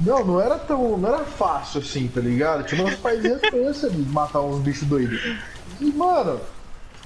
Não, 0.00 0.24
não 0.24 0.40
era 0.40 0.58
tão. 0.58 0.98
Não 0.98 1.08
era 1.14 1.24
fácil 1.24 1.80
assim, 1.80 2.08
tá 2.08 2.20
ligado? 2.20 2.64
Tinha 2.64 2.82
umas 2.82 2.96
paizinhas 2.96 3.40
pensas 3.42 3.92
de 3.92 4.02
matar 4.02 4.40
uns 4.40 4.60
bichos 4.60 4.88
doidos. 4.88 5.20
E, 5.80 5.84
mano, 5.92 6.40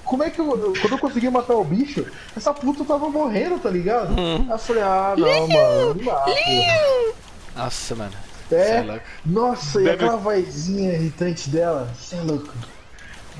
como 0.04 0.23
é 0.23 0.30
que 0.30 0.40
eu. 0.40 0.47
eu- 0.59 0.73
Quando 0.80 0.92
eu 0.92 0.99
consegui 0.99 1.28
matar 1.30 1.54
o 1.54 1.62
bicho, 1.64 2.07
essa 2.35 2.52
puta 2.54 2.85
tava 2.87 3.11
morrendo, 3.11 3.59
tá 3.59 3.68
ligado? 3.68 4.18
Hum. 4.18 4.47
Aí 4.47 4.50
eu 4.50 4.59
falei, 4.59 4.83
ah, 4.83 5.14
não, 5.18 5.49
mano, 5.49 5.95
não 5.95 6.04
dá. 6.04 6.25
Nossa, 7.54 7.95
mano. 7.95 8.12
É, 8.50 8.76
é 8.78 9.00
nossa, 9.26 9.78
e 9.78 9.85
Deve- 9.85 9.97
aquela 10.07 10.16
vozinha 10.16 10.95
irritante 10.95 11.50
dela, 11.50 11.87
você 11.95 12.16
é 12.16 12.21
louco. 12.23 12.49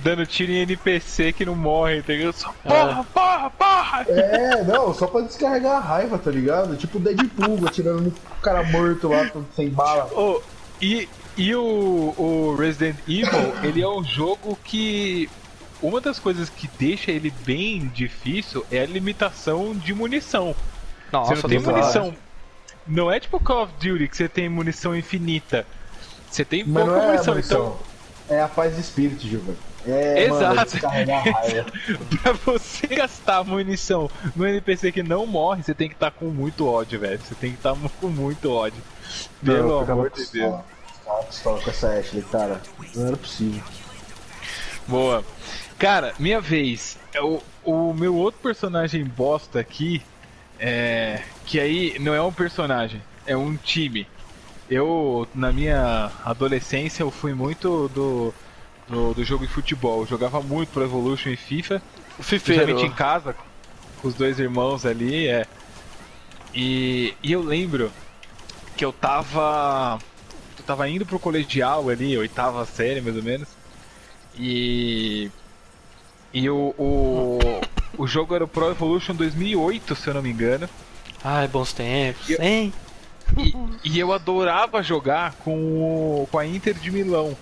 Dando 0.03 0.27
tiro 0.27 0.53
em 0.53 0.63
NPC 0.63 1.33
que 1.33 1.45
não 1.45 1.57
morre, 1.57 1.99
entendeu? 1.99 2.33
Só 2.33 2.53
porra, 2.63 3.05
porra, 3.13 3.51
porra! 3.51 4.07
É, 4.09 4.63
não, 4.65 4.95
só 4.95 5.07
pra 5.07 5.23
descarregar 5.23 5.77
a 5.77 5.81
raiva, 5.81 6.19
tá 6.19 6.31
ligado? 6.31 6.77
Tipo 6.77 6.99
o 6.99 7.01
Deadpool 7.01 7.67
atirando 7.67 8.03
no 8.03 8.13
cara 8.41 8.63
morto 8.63 9.09
lá, 9.09 9.31
sem 9.55 9.69
bala. 9.71 10.09
Oh, 10.15 10.41
e 10.81 11.09
e 11.39 11.55
o, 11.55 12.15
o 12.19 12.57
Resident 12.57 12.97
Evil, 13.07 13.55
ele 13.63 13.81
é 13.81 13.89
um 13.89 14.03
jogo 14.03 14.59
que. 14.65 15.31
Uma 15.81 16.01
das 16.01 16.19
coisas 16.19 16.49
que 16.49 16.69
deixa 16.77 17.13
ele 17.13 17.33
bem 17.47 17.87
difícil 17.95 18.67
é 18.69 18.81
a 18.81 18.87
limitação 18.87 19.73
de 19.73 19.95
munição. 19.95 20.57
Nossa, 21.13 21.37
você 21.37 21.43
não 21.43 21.49
tem 21.49 21.59
munição. 21.61 22.15
Não 22.85 23.13
é 23.13 23.21
tipo 23.21 23.39
Call 23.39 23.63
of 23.63 23.73
Duty 23.75 24.09
que 24.09 24.17
você 24.17 24.29
tem 24.29 24.49
munição 24.49 24.97
infinita. 24.97 25.65
Você 26.29 26.45
tem 26.45 26.65
Mas 26.65 26.85
pouca 26.85 26.91
não 26.91 26.99
é 26.99 27.05
a 27.05 27.13
munição, 27.13 27.35
munição. 27.35 27.77
É 28.29 28.41
a 28.41 28.49
paz 28.49 28.75
de 28.75 28.81
espírito, 28.81 29.23
Gilvan. 29.23 29.55
É, 29.91 30.29
mano, 30.29 30.61
Exato. 30.61 30.87
raiva. 30.87 31.73
então 31.89 32.37
pra 32.45 32.53
você 32.53 32.87
gastar 32.89 33.45
munição 33.45 34.11
no 34.37 34.47
NPC 34.47 34.93
que 34.93 35.03
não 35.03 35.27
morre, 35.27 35.63
você 35.63 35.75
tem 35.75 35.89
que 35.89 35.95
estar 35.95 36.11
com 36.11 36.27
muito 36.27 36.67
ódio, 36.67 37.01
velho. 37.01 37.21
Você 37.21 37.35
tem 37.35 37.53
que 37.53 37.57
estar 37.57 37.75
com 38.01 38.09
muito 38.09 38.53
ódio. 38.53 38.83
Pelo 39.45 39.81
ficava 39.81 39.93
amor 39.93 40.11
de 40.11 40.27
Deus. 40.27 40.61
Ficava 40.99 41.23
pistola 41.25 41.61
com 41.63 41.71
essa 41.71 41.89
Ashley, 41.99 42.23
cara. 42.23 42.61
Não 42.95 43.07
era 43.07 43.17
possível. 43.17 43.63
Boa. 44.87 45.25
Cara, 45.79 46.15
minha 46.19 46.41
vez. 46.41 46.99
É 47.15 47.23
O, 47.23 47.43
o 47.65 47.95
meu 47.95 48.15
outro 48.15 48.41
personagem 48.41 49.05
bosta 49.05 49.61
aqui 49.61 50.03
é. 50.59 51.23
Que 51.47 51.59
aí 51.61 51.99
não 51.99 52.15
é 52.15 52.21
um 52.21 52.33
personagem, 52.33 53.03
é 53.27 53.37
um 53.37 53.57
time. 53.57 54.07
Eu, 54.69 55.27
na 55.35 55.51
minha 55.51 56.11
adolescência, 56.25 57.03
eu 57.03 57.11
fui 57.11 57.33
muito 57.33 57.89
do, 57.89 58.35
do, 58.89 59.15
do 59.15 59.25
jogo 59.25 59.47
de 59.47 59.53
futebol. 59.53 60.01
Eu 60.01 60.07
jogava 60.07 60.41
muito 60.41 60.71
Pro 60.71 60.83
Evolution 60.85 61.31
e 61.31 61.37
FIFA. 61.37 61.83
O 62.19 62.23
Fifeiro. 62.23 62.63
Principalmente 62.65 62.93
em 62.93 62.97
casa, 62.97 63.37
com 64.01 64.09
os 64.09 64.15
dois 64.15 64.39
irmãos 64.39 64.85
ali, 64.87 65.27
é. 65.29 65.47
E, 66.55 67.15
e 67.23 67.33
eu 67.33 67.43
lembro 67.43 67.93
que 68.77 68.85
eu 68.85 68.93
tava. 68.93 69.99
Eu 70.59 70.65
tava 70.65 70.89
indo 70.89 71.05
pro 71.07 71.19
colegial 71.19 71.89
ali, 71.89 72.17
oitava 72.17 72.65
série 72.65 73.01
mais 73.01 73.17
ou 73.17 73.23
menos. 73.23 73.49
E. 74.39 75.31
E 76.33 76.49
o, 76.51 76.75
o, 76.79 77.39
o 77.97 78.07
jogo 78.07 78.35
era 78.35 78.45
o 78.45 78.49
Pro 78.49 78.71
Evolution 78.71 79.15
2008, 79.15 79.95
se 79.97 80.09
eu 80.09 80.15
não 80.15 80.23
me 80.23 80.31
engano. 80.31 80.69
Ai, 81.25 81.49
bons 81.49 81.73
tempos. 81.73 82.29
Eu- 82.29 82.41
Hein? 82.43 82.73
E, 83.37 83.55
e 83.85 83.99
eu 83.99 84.13
adorava 84.13 84.83
jogar 84.83 85.35
com, 85.35 85.53
o- 86.23 86.29
com 86.31 86.39
a 86.39 86.47
Inter 86.47 86.75
de 86.75 86.91
Milão. 86.91 87.37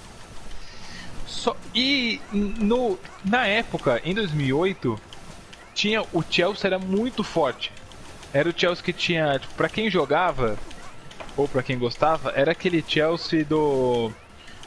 Só, 1.26 1.56
e 1.74 2.20
no, 2.32 2.98
na 3.24 3.46
época, 3.46 4.00
em 4.04 4.14
2008, 4.14 4.98
tinha 5.74 6.02
o 6.12 6.22
Chelsea 6.28 6.68
era 6.68 6.78
muito 6.78 7.24
forte. 7.24 7.72
Era 8.32 8.48
o 8.48 8.54
Chelsea 8.56 8.84
que 8.84 8.92
tinha, 8.92 9.38
tipo, 9.38 9.54
para 9.54 9.68
quem 9.68 9.90
jogava 9.90 10.56
ou 11.36 11.46
pra 11.46 11.62
quem 11.62 11.78
gostava, 11.78 12.32
era 12.34 12.52
aquele 12.52 12.82
Chelsea 12.86 13.44
do 13.44 14.10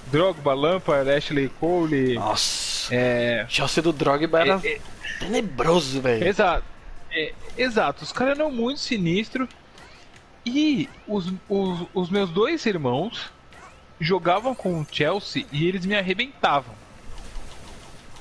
Drogba, 0.07 0.53
Lampard, 0.53 1.09
Ashley 1.09 1.49
Cole. 1.59 2.15
Nossa. 2.15 2.93
É, 2.93 3.45
Chelsea 3.49 3.81
do 3.81 3.91
Drogba 3.91 4.39
era 4.39 4.61
é, 4.63 4.73
é, 4.73 4.81
tenebroso, 5.19 6.01
velho. 6.01 6.27
Exato. 6.27 6.63
É, 7.11 7.33
exato, 7.57 8.03
os 8.03 8.11
caras 8.11 8.37
eram 8.37 8.51
muito 8.51 8.79
sinistros. 8.79 9.47
E 10.45 10.87
os, 11.07 11.31
os, 11.47 11.87
os 11.93 12.09
meus 12.09 12.29
dois 12.29 12.65
irmãos 12.65 13.31
jogavam 13.99 14.55
com 14.55 14.79
o 14.79 14.87
Chelsea 14.89 15.45
e 15.51 15.67
eles 15.67 15.85
me 15.85 15.95
arrebentavam. 15.95 16.73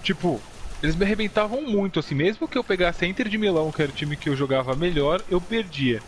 Tipo, 0.02 0.40
eles 0.82 0.96
me 0.96 1.04
arrebentavam 1.04 1.62
muito, 1.62 2.00
assim, 2.00 2.14
mesmo 2.14 2.48
que 2.48 2.56
eu 2.56 2.64
pegasse 2.64 3.04
a 3.04 3.08
Inter 3.08 3.28
de 3.28 3.38
Milão, 3.38 3.70
que 3.70 3.82
era 3.82 3.90
o 3.90 3.94
time 3.94 4.16
que 4.16 4.28
eu 4.28 4.36
jogava 4.36 4.74
melhor, 4.74 5.22
eu 5.28 5.40
perdia. 5.40 6.02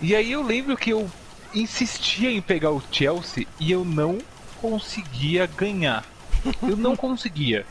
E 0.00 0.14
aí 0.14 0.30
eu 0.30 0.42
lembro 0.42 0.76
que 0.76 0.90
eu 0.90 1.10
insistia 1.52 2.30
em 2.30 2.40
pegar 2.40 2.70
o 2.70 2.82
Chelsea 2.90 3.46
e 3.58 3.70
eu 3.70 3.84
não 3.84 4.18
conseguia 4.60 5.46
ganhar. 5.46 6.04
Eu 6.62 6.76
não 6.76 6.94
conseguia. 6.96 7.66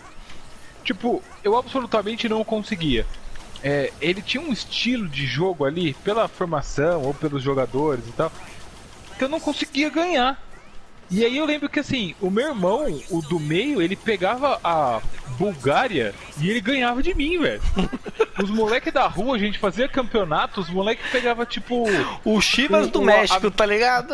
Tipo, 0.83 1.23
eu 1.43 1.55
absolutamente 1.55 2.27
não 2.27 2.43
conseguia. 2.43 3.05
É, 3.61 3.91
ele 3.99 4.21
tinha 4.21 4.41
um 4.41 4.53
estilo 4.53 5.07
de 5.07 5.25
jogo 5.25 5.65
ali, 5.65 5.93
pela 5.95 6.27
formação 6.27 7.03
ou 7.03 7.13
pelos 7.13 7.41
jogadores 7.43 8.07
e 8.07 8.11
tal, 8.11 8.31
que 9.17 9.23
eu 9.23 9.29
não 9.29 9.39
conseguia 9.39 9.89
ganhar. 9.89 10.46
E 11.09 11.23
aí 11.23 11.37
eu 11.37 11.45
lembro 11.45 11.69
que 11.69 11.79
assim, 11.79 12.13
o 12.19 12.29
meu 12.29 12.49
irmão, 12.49 13.01
o 13.09 13.21
do 13.21 13.39
meio, 13.39 13.81
ele 13.81 13.95
pegava 13.95 14.59
a 14.63 15.01
Bulgária 15.37 16.13
e 16.41 16.49
ele 16.49 16.59
ganhava 16.59 17.01
de 17.01 17.13
mim, 17.13 17.39
velho. 17.39 17.61
Os 18.43 18.49
moleques 18.51 18.93
da 18.93 19.07
rua, 19.07 19.35
a 19.35 19.39
gente 19.39 19.57
fazia 19.57 19.87
campeonato, 19.87 20.61
os 20.61 20.69
moleques 20.69 21.09
pegava 21.11 21.43
tipo. 21.43 21.85
O 22.23 22.39
Chivas 22.39 22.85
O- 22.87 22.91
do 22.91 23.01
México, 23.01 23.47
a- 23.47 23.51
tá 23.51 23.65
ligado? 23.65 24.13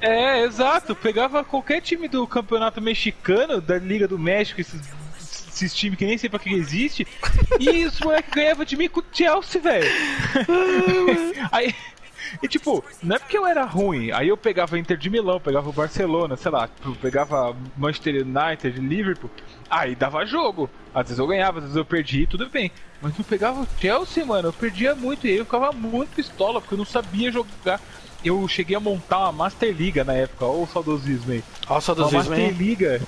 É, 0.00 0.42
exato, 0.44 0.94
pegava 0.94 1.44
qualquer 1.44 1.80
time 1.82 2.08
do 2.08 2.26
campeonato 2.26 2.80
mexicano, 2.80 3.60
da 3.60 3.76
Liga 3.78 4.08
do 4.08 4.18
México, 4.18 4.60
esses, 4.62 4.80
esses 5.48 5.74
times 5.74 5.98
que 5.98 6.06
nem 6.06 6.16
sei 6.16 6.30
pra 6.30 6.38
que 6.38 6.52
existe, 6.54 7.06
e 7.60 7.84
os 7.84 8.00
moleques 8.00 8.32
ganhavam 8.32 8.64
de 8.64 8.76
mim 8.78 8.88
com 8.88 9.00
o 9.00 9.04
Chelsea, 9.12 9.60
velho. 9.60 9.90
Aí. 11.52 11.74
E 12.42 12.48
tipo, 12.48 12.84
não 13.02 13.16
é 13.16 13.18
porque 13.18 13.36
eu 13.36 13.46
era 13.46 13.64
ruim, 13.64 14.10
aí 14.12 14.28
eu 14.28 14.36
pegava 14.36 14.78
Inter 14.78 14.96
de 14.96 15.10
Milão, 15.10 15.40
pegava 15.40 15.68
o 15.68 15.72
Barcelona, 15.72 16.36
sei 16.36 16.50
lá, 16.50 16.68
tipo, 16.68 16.94
pegava 16.96 17.54
Manchester 17.76 18.22
United, 18.26 18.80
Liverpool, 18.80 19.30
aí 19.68 19.94
dava 19.94 20.24
jogo. 20.24 20.68
Às 20.94 21.04
vezes 21.04 21.18
eu 21.18 21.26
ganhava, 21.26 21.58
às 21.58 21.64
vezes 21.64 21.76
eu 21.76 21.84
perdi, 21.84 22.26
tudo 22.26 22.48
bem. 22.48 22.70
Mas 23.02 23.18
eu 23.18 23.24
pegava 23.24 23.60
o 23.62 23.68
Chelsea, 23.80 24.24
mano, 24.24 24.48
eu 24.48 24.52
perdia 24.52 24.94
muito, 24.94 25.26
e 25.26 25.30
aí 25.30 25.36
eu 25.36 25.44
ficava 25.44 25.72
muito 25.72 26.14
pistola, 26.14 26.60
porque 26.60 26.74
eu 26.74 26.78
não 26.78 26.84
sabia 26.84 27.30
jogar. 27.32 27.80
Eu 28.24 28.46
cheguei 28.48 28.74
a 28.74 28.80
montar 28.80 29.18
uma 29.18 29.32
Master 29.32 29.70
Liga 29.74 30.02
na 30.02 30.14
época, 30.14 30.46
ou 30.46 30.62
o 30.62 30.66
saudosismo 30.66 31.32
aí. 31.32 31.44
Olha 31.68 31.80
dos 31.80 31.88
Uma 31.98 32.08
vezes, 32.08 32.28
Master? 32.28 32.56
Liga 32.56 33.02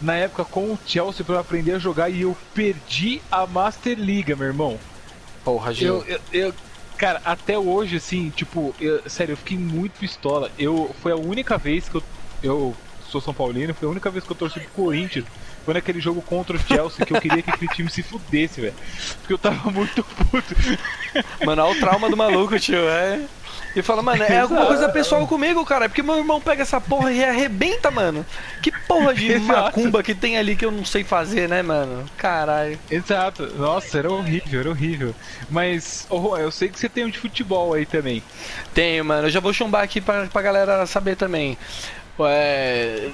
na 0.00 0.14
época 0.14 0.44
com 0.44 0.72
o 0.72 0.78
Chelsea 0.86 1.24
pra 1.24 1.36
eu 1.36 1.40
aprender 1.40 1.72
a 1.72 1.78
jogar 1.78 2.10
e 2.10 2.22
eu 2.22 2.36
perdi 2.54 3.20
a 3.32 3.46
Master 3.46 3.98
Liga, 3.98 4.36
meu 4.36 4.46
irmão. 4.46 4.78
Porra, 5.44 5.72
Gil. 5.72 6.04
Eu, 6.06 6.20
eu, 6.32 6.46
eu- 6.46 6.54
cara, 6.96 7.20
até 7.24 7.58
hoje, 7.58 7.96
assim, 7.96 8.30
tipo, 8.30 8.74
eu- 8.78 9.08
sério, 9.08 9.32
eu 9.32 9.36
fiquei 9.36 9.58
muito 9.58 9.98
pistola. 9.98 10.50
Eu, 10.58 10.94
foi 11.00 11.12
a 11.12 11.16
única 11.16 11.58
vez 11.58 11.88
que 11.88 11.96
eu 11.96 12.02
eu 12.42 12.76
sou 13.00 13.20
São 13.20 13.32
Paulino, 13.34 13.74
foi 13.74 13.88
a 13.88 13.90
única 13.90 14.10
vez 14.10 14.24
que 14.24 14.30
eu 14.30 14.36
torci 14.36 14.60
pro 14.60 14.70
Corinthians. 14.70 15.24
Foi 15.64 15.74
naquele 15.74 16.00
jogo 16.00 16.22
contra 16.22 16.56
o 16.56 16.60
Chelsea 16.60 17.04
que 17.04 17.12
eu 17.12 17.20
queria 17.20 17.42
que 17.42 17.50
aquele 17.50 17.70
time 17.72 17.90
se 17.90 18.02
fudesse, 18.02 18.60
velho. 18.60 18.74
Porque 19.20 19.32
eu 19.32 19.38
tava 19.38 19.70
muito 19.70 20.04
puto. 20.04 20.54
Mano, 21.44 21.62
olha 21.62 21.72
o 21.72 21.80
trauma 21.80 22.10
do 22.10 22.16
maluco, 22.16 22.58
tio. 22.58 22.88
É. 22.88 23.28
E 23.76 23.82
fala, 23.82 24.02
mano, 24.02 24.22
é 24.22 24.40
alguma 24.40 24.64
coisa 24.64 24.88
pessoal 24.88 25.26
comigo, 25.26 25.62
cara. 25.66 25.84
É 25.84 25.88
porque 25.88 26.02
meu 26.02 26.16
irmão 26.16 26.40
pega 26.40 26.62
essa 26.62 26.80
porra 26.80 27.12
e 27.12 27.22
arrebenta, 27.22 27.90
mano. 27.90 28.24
Que 28.62 28.72
porra 28.72 29.12
de 29.12 29.36
macumba 29.38 30.02
que 30.02 30.14
tem 30.14 30.38
ali 30.38 30.56
que 30.56 30.64
eu 30.64 30.70
não 30.70 30.82
sei 30.82 31.04
fazer, 31.04 31.46
né, 31.46 31.60
mano? 31.60 32.06
Caralho. 32.16 32.78
Exato. 32.90 33.46
Nossa, 33.58 33.98
era 33.98 34.10
horrível, 34.10 34.60
era 34.60 34.70
horrível. 34.70 35.14
Mas, 35.50 36.06
ô 36.08 36.18
Juan, 36.18 36.38
eu 36.38 36.50
sei 36.50 36.70
que 36.70 36.80
você 36.80 36.88
tem 36.88 37.04
um 37.04 37.10
de 37.10 37.18
futebol 37.18 37.74
aí 37.74 37.84
também. 37.84 38.22
Tenho, 38.72 39.04
mano. 39.04 39.26
Eu 39.26 39.30
já 39.30 39.40
vou 39.40 39.52
chumbar 39.52 39.84
aqui 39.84 40.00
pra, 40.00 40.24
pra 40.24 40.40
galera 40.40 40.86
saber 40.86 41.14
também. 41.14 41.58
É, 42.18 43.10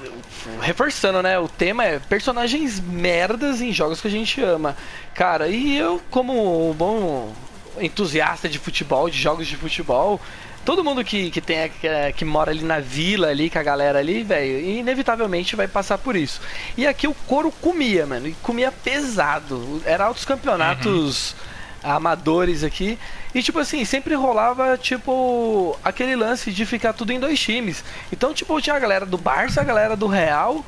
reforçando, 0.61 1.21
né? 1.21 1.37
O 1.37 1.49
tema 1.49 1.83
é 1.83 1.99
personagens 1.99 2.79
merdas 2.79 3.59
em 3.59 3.73
jogos 3.73 3.99
que 3.99 4.07
a 4.07 4.11
gente 4.11 4.41
ama. 4.41 4.77
Cara, 5.13 5.49
e 5.49 5.77
eu, 5.77 6.01
como 6.09 6.69
um 6.69 6.73
bom 6.73 7.33
entusiasta 7.81 8.47
de 8.47 8.59
futebol, 8.59 9.09
de 9.09 9.17
jogos 9.17 9.47
de 9.47 9.57
futebol, 9.57 10.21
todo 10.65 10.83
mundo 10.83 11.03
que, 11.03 11.29
que 11.31 11.41
tem 11.41 11.69
que, 11.69 11.87
que 12.15 12.25
mora 12.25 12.51
ali 12.51 12.63
na 12.63 12.79
vila 12.79 13.27
ali 13.27 13.49
com 13.49 13.59
a 13.59 13.63
galera 13.63 13.99
ali, 13.99 14.23
velho, 14.23 14.59
inevitavelmente 14.59 15.55
vai 15.55 15.67
passar 15.67 15.97
por 15.97 16.15
isso. 16.15 16.41
E 16.77 16.87
aqui 16.87 17.07
o 17.07 17.13
couro 17.13 17.51
comia, 17.51 18.05
mano, 18.05 18.27
e 18.27 18.33
comia 18.41 18.71
pesado. 18.71 19.81
Era 19.85 20.05
altos 20.05 20.25
campeonatos 20.25 21.35
amadores 21.83 22.63
aqui. 22.63 22.97
E 23.35 23.43
tipo 23.43 23.59
assim, 23.59 23.83
sempre 23.83 24.15
rolava 24.15 24.77
tipo 24.77 25.77
aquele 25.83 26.15
lance 26.15 26.51
de 26.51 26.65
ficar 26.65 26.93
tudo 26.93 27.11
em 27.11 27.19
dois 27.19 27.39
times. 27.39 27.83
Então, 28.11 28.33
tipo, 28.33 28.59
tinha 28.61 28.75
a 28.75 28.79
galera 28.79 29.05
do 29.05 29.17
Barça, 29.17 29.61
a 29.61 29.63
galera 29.63 29.95
do 29.95 30.07
Real 30.07 30.65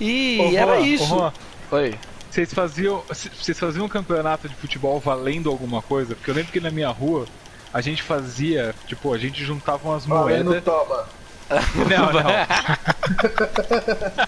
e 0.00 0.38
Ô, 0.40 0.56
era 0.56 0.80
ô, 0.80 0.84
isso. 0.84 1.06
Juan, 1.06 1.32
Oi. 1.70 1.94
Vocês 2.30 2.54
faziam, 2.54 3.02
vocês 3.08 3.58
faziam 3.58 3.84
um 3.84 3.88
campeonato 3.88 4.48
de 4.48 4.54
futebol 4.54 5.00
valendo 5.00 5.50
alguma 5.50 5.82
coisa? 5.82 6.14
Porque 6.14 6.30
eu 6.30 6.34
lembro 6.34 6.52
que 6.52 6.60
na 6.60 6.70
minha 6.70 6.88
rua 6.88 7.26
a 7.72 7.80
gente 7.80 8.02
fazia, 8.02 8.74
tipo, 8.86 9.12
a 9.12 9.18
gente 9.18 9.44
juntava 9.44 9.88
umas 9.88 10.06
Valendo 10.06 10.44
moedas. 10.46 10.64
toma. 10.64 11.06
Não, 11.50 12.12
não. 12.12 12.30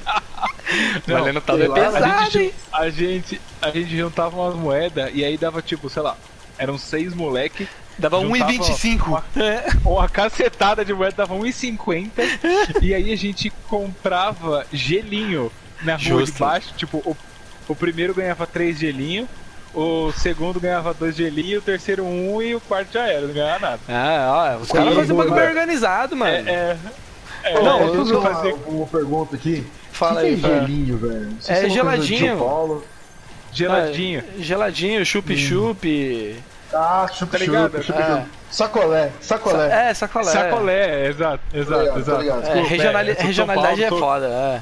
Não, 1.07 1.19
Valendo 1.19 1.41
tal 1.41 1.57
sei 1.57 1.67
é 1.67 1.69
lá, 1.69 1.77
a 1.77 1.91
pesado, 1.93 2.25
gente, 2.31 2.39
hein? 2.39 2.53
a 2.73 2.89
gente 2.89 3.41
a 3.61 3.71
gente 3.71 3.97
juntava 3.97 4.37
umas 4.41 4.55
moedas 4.55 5.11
e 5.15 5.25
aí 5.25 5.37
dava 5.37 5.61
tipo, 5.61 5.89
sei 5.91 6.03
lá, 6.03 6.17
eram 6.57 6.79
seis 6.79 7.15
moleque, 7.15 7.69
Dava 7.99 8.21
juntava 8.21 8.53
1,25. 8.53 9.07
uma- 9.07 9.25
uma 9.85 10.09
cacetada 10.09 10.85
de 10.85 10.95
moeda 10.95 11.15
dava 11.19 11.35
1,50 11.35 12.11
e 12.81 12.95
aí 12.95 13.13
a 13.13 13.17
gente 13.17 13.51
comprava 13.69 14.67
gelinho 14.73 15.53
na 15.83 15.95
rua 15.97 16.21
Justo. 16.21 16.35
de 16.35 16.39
baixo, 16.41 16.69
tipo, 16.77 16.99
o, 17.05 17.17
o 17.69 17.75
primeiro 17.75 18.15
ganhava 18.15 18.47
três 18.47 18.79
gelinhos, 18.79 19.29
o 19.75 20.12
segundo 20.12 20.61
ganhava 20.61 20.93
dois 20.95 21.17
gelinhos, 21.17 21.62
o 21.62 21.64
terceiro 21.64 22.05
um 22.05 22.41
e 22.43 22.55
o 22.55 22.61
quarto 22.61 22.93
já 22.93 23.07
era, 23.07 23.26
não 23.26 23.35
ganhava 23.35 23.59
nada. 23.61 23.81
Ah, 23.88 24.57
ó, 24.59 24.62
os 24.62 24.71
caras 24.71 24.95
fazem 24.95 25.17
bagulho 25.17 25.35
bem 25.35 25.49
organizado, 25.49 26.17
mano. 26.17 26.49
É, 26.49 26.76
é, 27.45 27.52
é, 27.52 27.62
Não, 27.62 27.79
deixa 27.97 28.12
eu 28.14 28.23
fazer 28.23 28.52
uma, 28.55 28.69
uma 28.69 28.87
pergunta 28.87 29.37
aqui. 29.37 29.67
Fala 29.93 30.21
que 30.21 30.26
aí, 30.29 30.37
que 30.37 30.47
é 30.47 30.61
gelinho, 30.61 30.99
velho? 30.99 31.37
É 31.49 31.62
de 31.62 31.71
geladinho. 31.71 32.83
Geladinho. 33.52 34.25
Ah, 34.26 34.33
geladinho, 34.38 35.05
chup-chup. 35.05 36.43
Ah, 36.73 37.07
chupa, 37.12 37.38
Tá 37.38 37.83
chupa, 37.83 37.99
Ah. 37.99 38.25
Sacolé, 38.50 39.11
sacolé. 39.21 39.89
É, 39.91 39.95
sacolé. 39.95 40.30
Sacolé, 40.32 41.06
exato, 41.08 41.41
exato, 41.54 41.80
ligado, 41.80 41.93
tô 41.95 41.99
exato. 42.00 42.21
ligado. 42.23 42.47
É, 42.47 42.63
regionali- 42.63 43.15
São 43.15 43.26
regionalidade 43.26 43.80
Paulo, 43.82 43.97
é 43.97 44.00
foda, 44.00 44.26
é. 44.26 44.61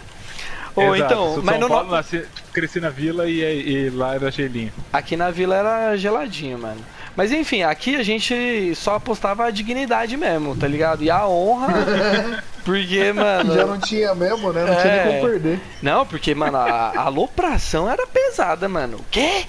Ou 0.77 0.95
Exato, 0.97 1.13
então, 1.13 1.35
sou 1.35 1.43
mas 1.43 1.59
São 1.59 1.69
no, 1.69 1.75
Paulo, 1.75 1.91
nasci, 1.91 2.25
cresci 2.53 2.81
na 2.81 2.91
vila 2.91 3.29
e, 3.29 3.41
e 3.41 3.91
lá 3.91 4.15
era 4.15 4.31
gelinho. 4.31 4.73
aqui 4.93 5.17
na 5.17 5.31
vila 5.31 5.57
era 5.57 5.97
geladinho, 5.97 6.59
mano. 6.59 6.81
Mas 7.17 7.33
enfim, 7.33 7.63
aqui 7.65 7.97
a 7.97 8.03
gente 8.05 8.73
só 8.77 8.95
apostava 8.95 9.45
a 9.45 9.51
dignidade 9.51 10.17
mesmo, 10.17 10.55
tá 10.57 10.67
ligado? 10.69 11.03
E 11.03 11.11
a 11.11 11.27
honra. 11.27 11.75
porque, 12.65 13.13
mano. 13.13 13.53
Já 13.53 13.67
não 13.67 13.79
tinha 13.81 14.15
mesmo, 14.15 14.53
né? 14.53 14.65
Não 14.65 14.75
tinha 14.81 14.93
É. 14.93 15.05
nem 15.07 15.19
como 15.21 15.31
perder. 15.31 15.61
Não, 15.83 16.07
porque, 16.07 16.35
mano, 16.35 16.57
a, 16.57 16.93
a 16.97 17.01
alopração 17.03 17.91
era 17.91 18.07
pesada, 18.07 18.69
mano. 18.69 18.99
O 18.99 19.05
quê? 19.11 19.45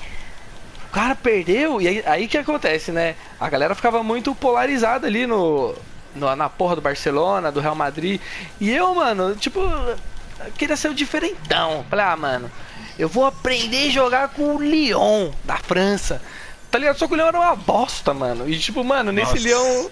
O 0.88 0.92
cara 0.92 1.16
perdeu? 1.16 1.80
E 1.80 1.88
aí, 1.88 2.04
aí 2.06 2.28
que 2.28 2.38
acontece, 2.38 2.92
né? 2.92 3.16
A 3.40 3.48
galera 3.48 3.76
ficava 3.76 4.04
muito 4.04 4.34
polarizada 4.36 5.06
ali 5.08 5.26
no, 5.28 5.74
no- 6.16 6.36
na 6.36 6.50
porra 6.50 6.76
do 6.76 6.82
Barcelona, 6.82 7.52
do 7.52 7.60
Real 7.62 7.76
Madrid. 7.76 8.20
E 8.60 8.72
eu, 8.72 8.94
mano, 8.96 9.36
tipo, 9.36 9.62
eu 10.46 10.52
queria 10.54 10.76
ser 10.76 10.90
o 10.90 10.94
diferentão. 10.94 11.86
Falei, 11.90 12.06
ah, 12.06 12.18
mano, 12.18 12.52
eu 12.98 13.10
vou 13.10 13.26
aprender 13.26 13.88
a 13.88 13.92
jogar 13.92 14.30
com 14.30 14.56
o 14.56 14.62
Lyon, 14.62 15.32
da 15.44 15.58
França. 15.58 16.22
Tá 16.70 16.78
ligado? 16.78 16.98
Só 16.98 17.08
que 17.08 17.14
o 17.14 17.16
Lyon 17.16 17.28
era 17.28 17.40
uma 17.40 17.56
bosta, 17.56 18.14
mano. 18.14 18.50
E 18.50 18.58
tipo, 18.58 18.84
mano, 18.84 19.12
nesse 19.12 19.34
Nossa. 19.34 19.48
Lyon 19.48 19.90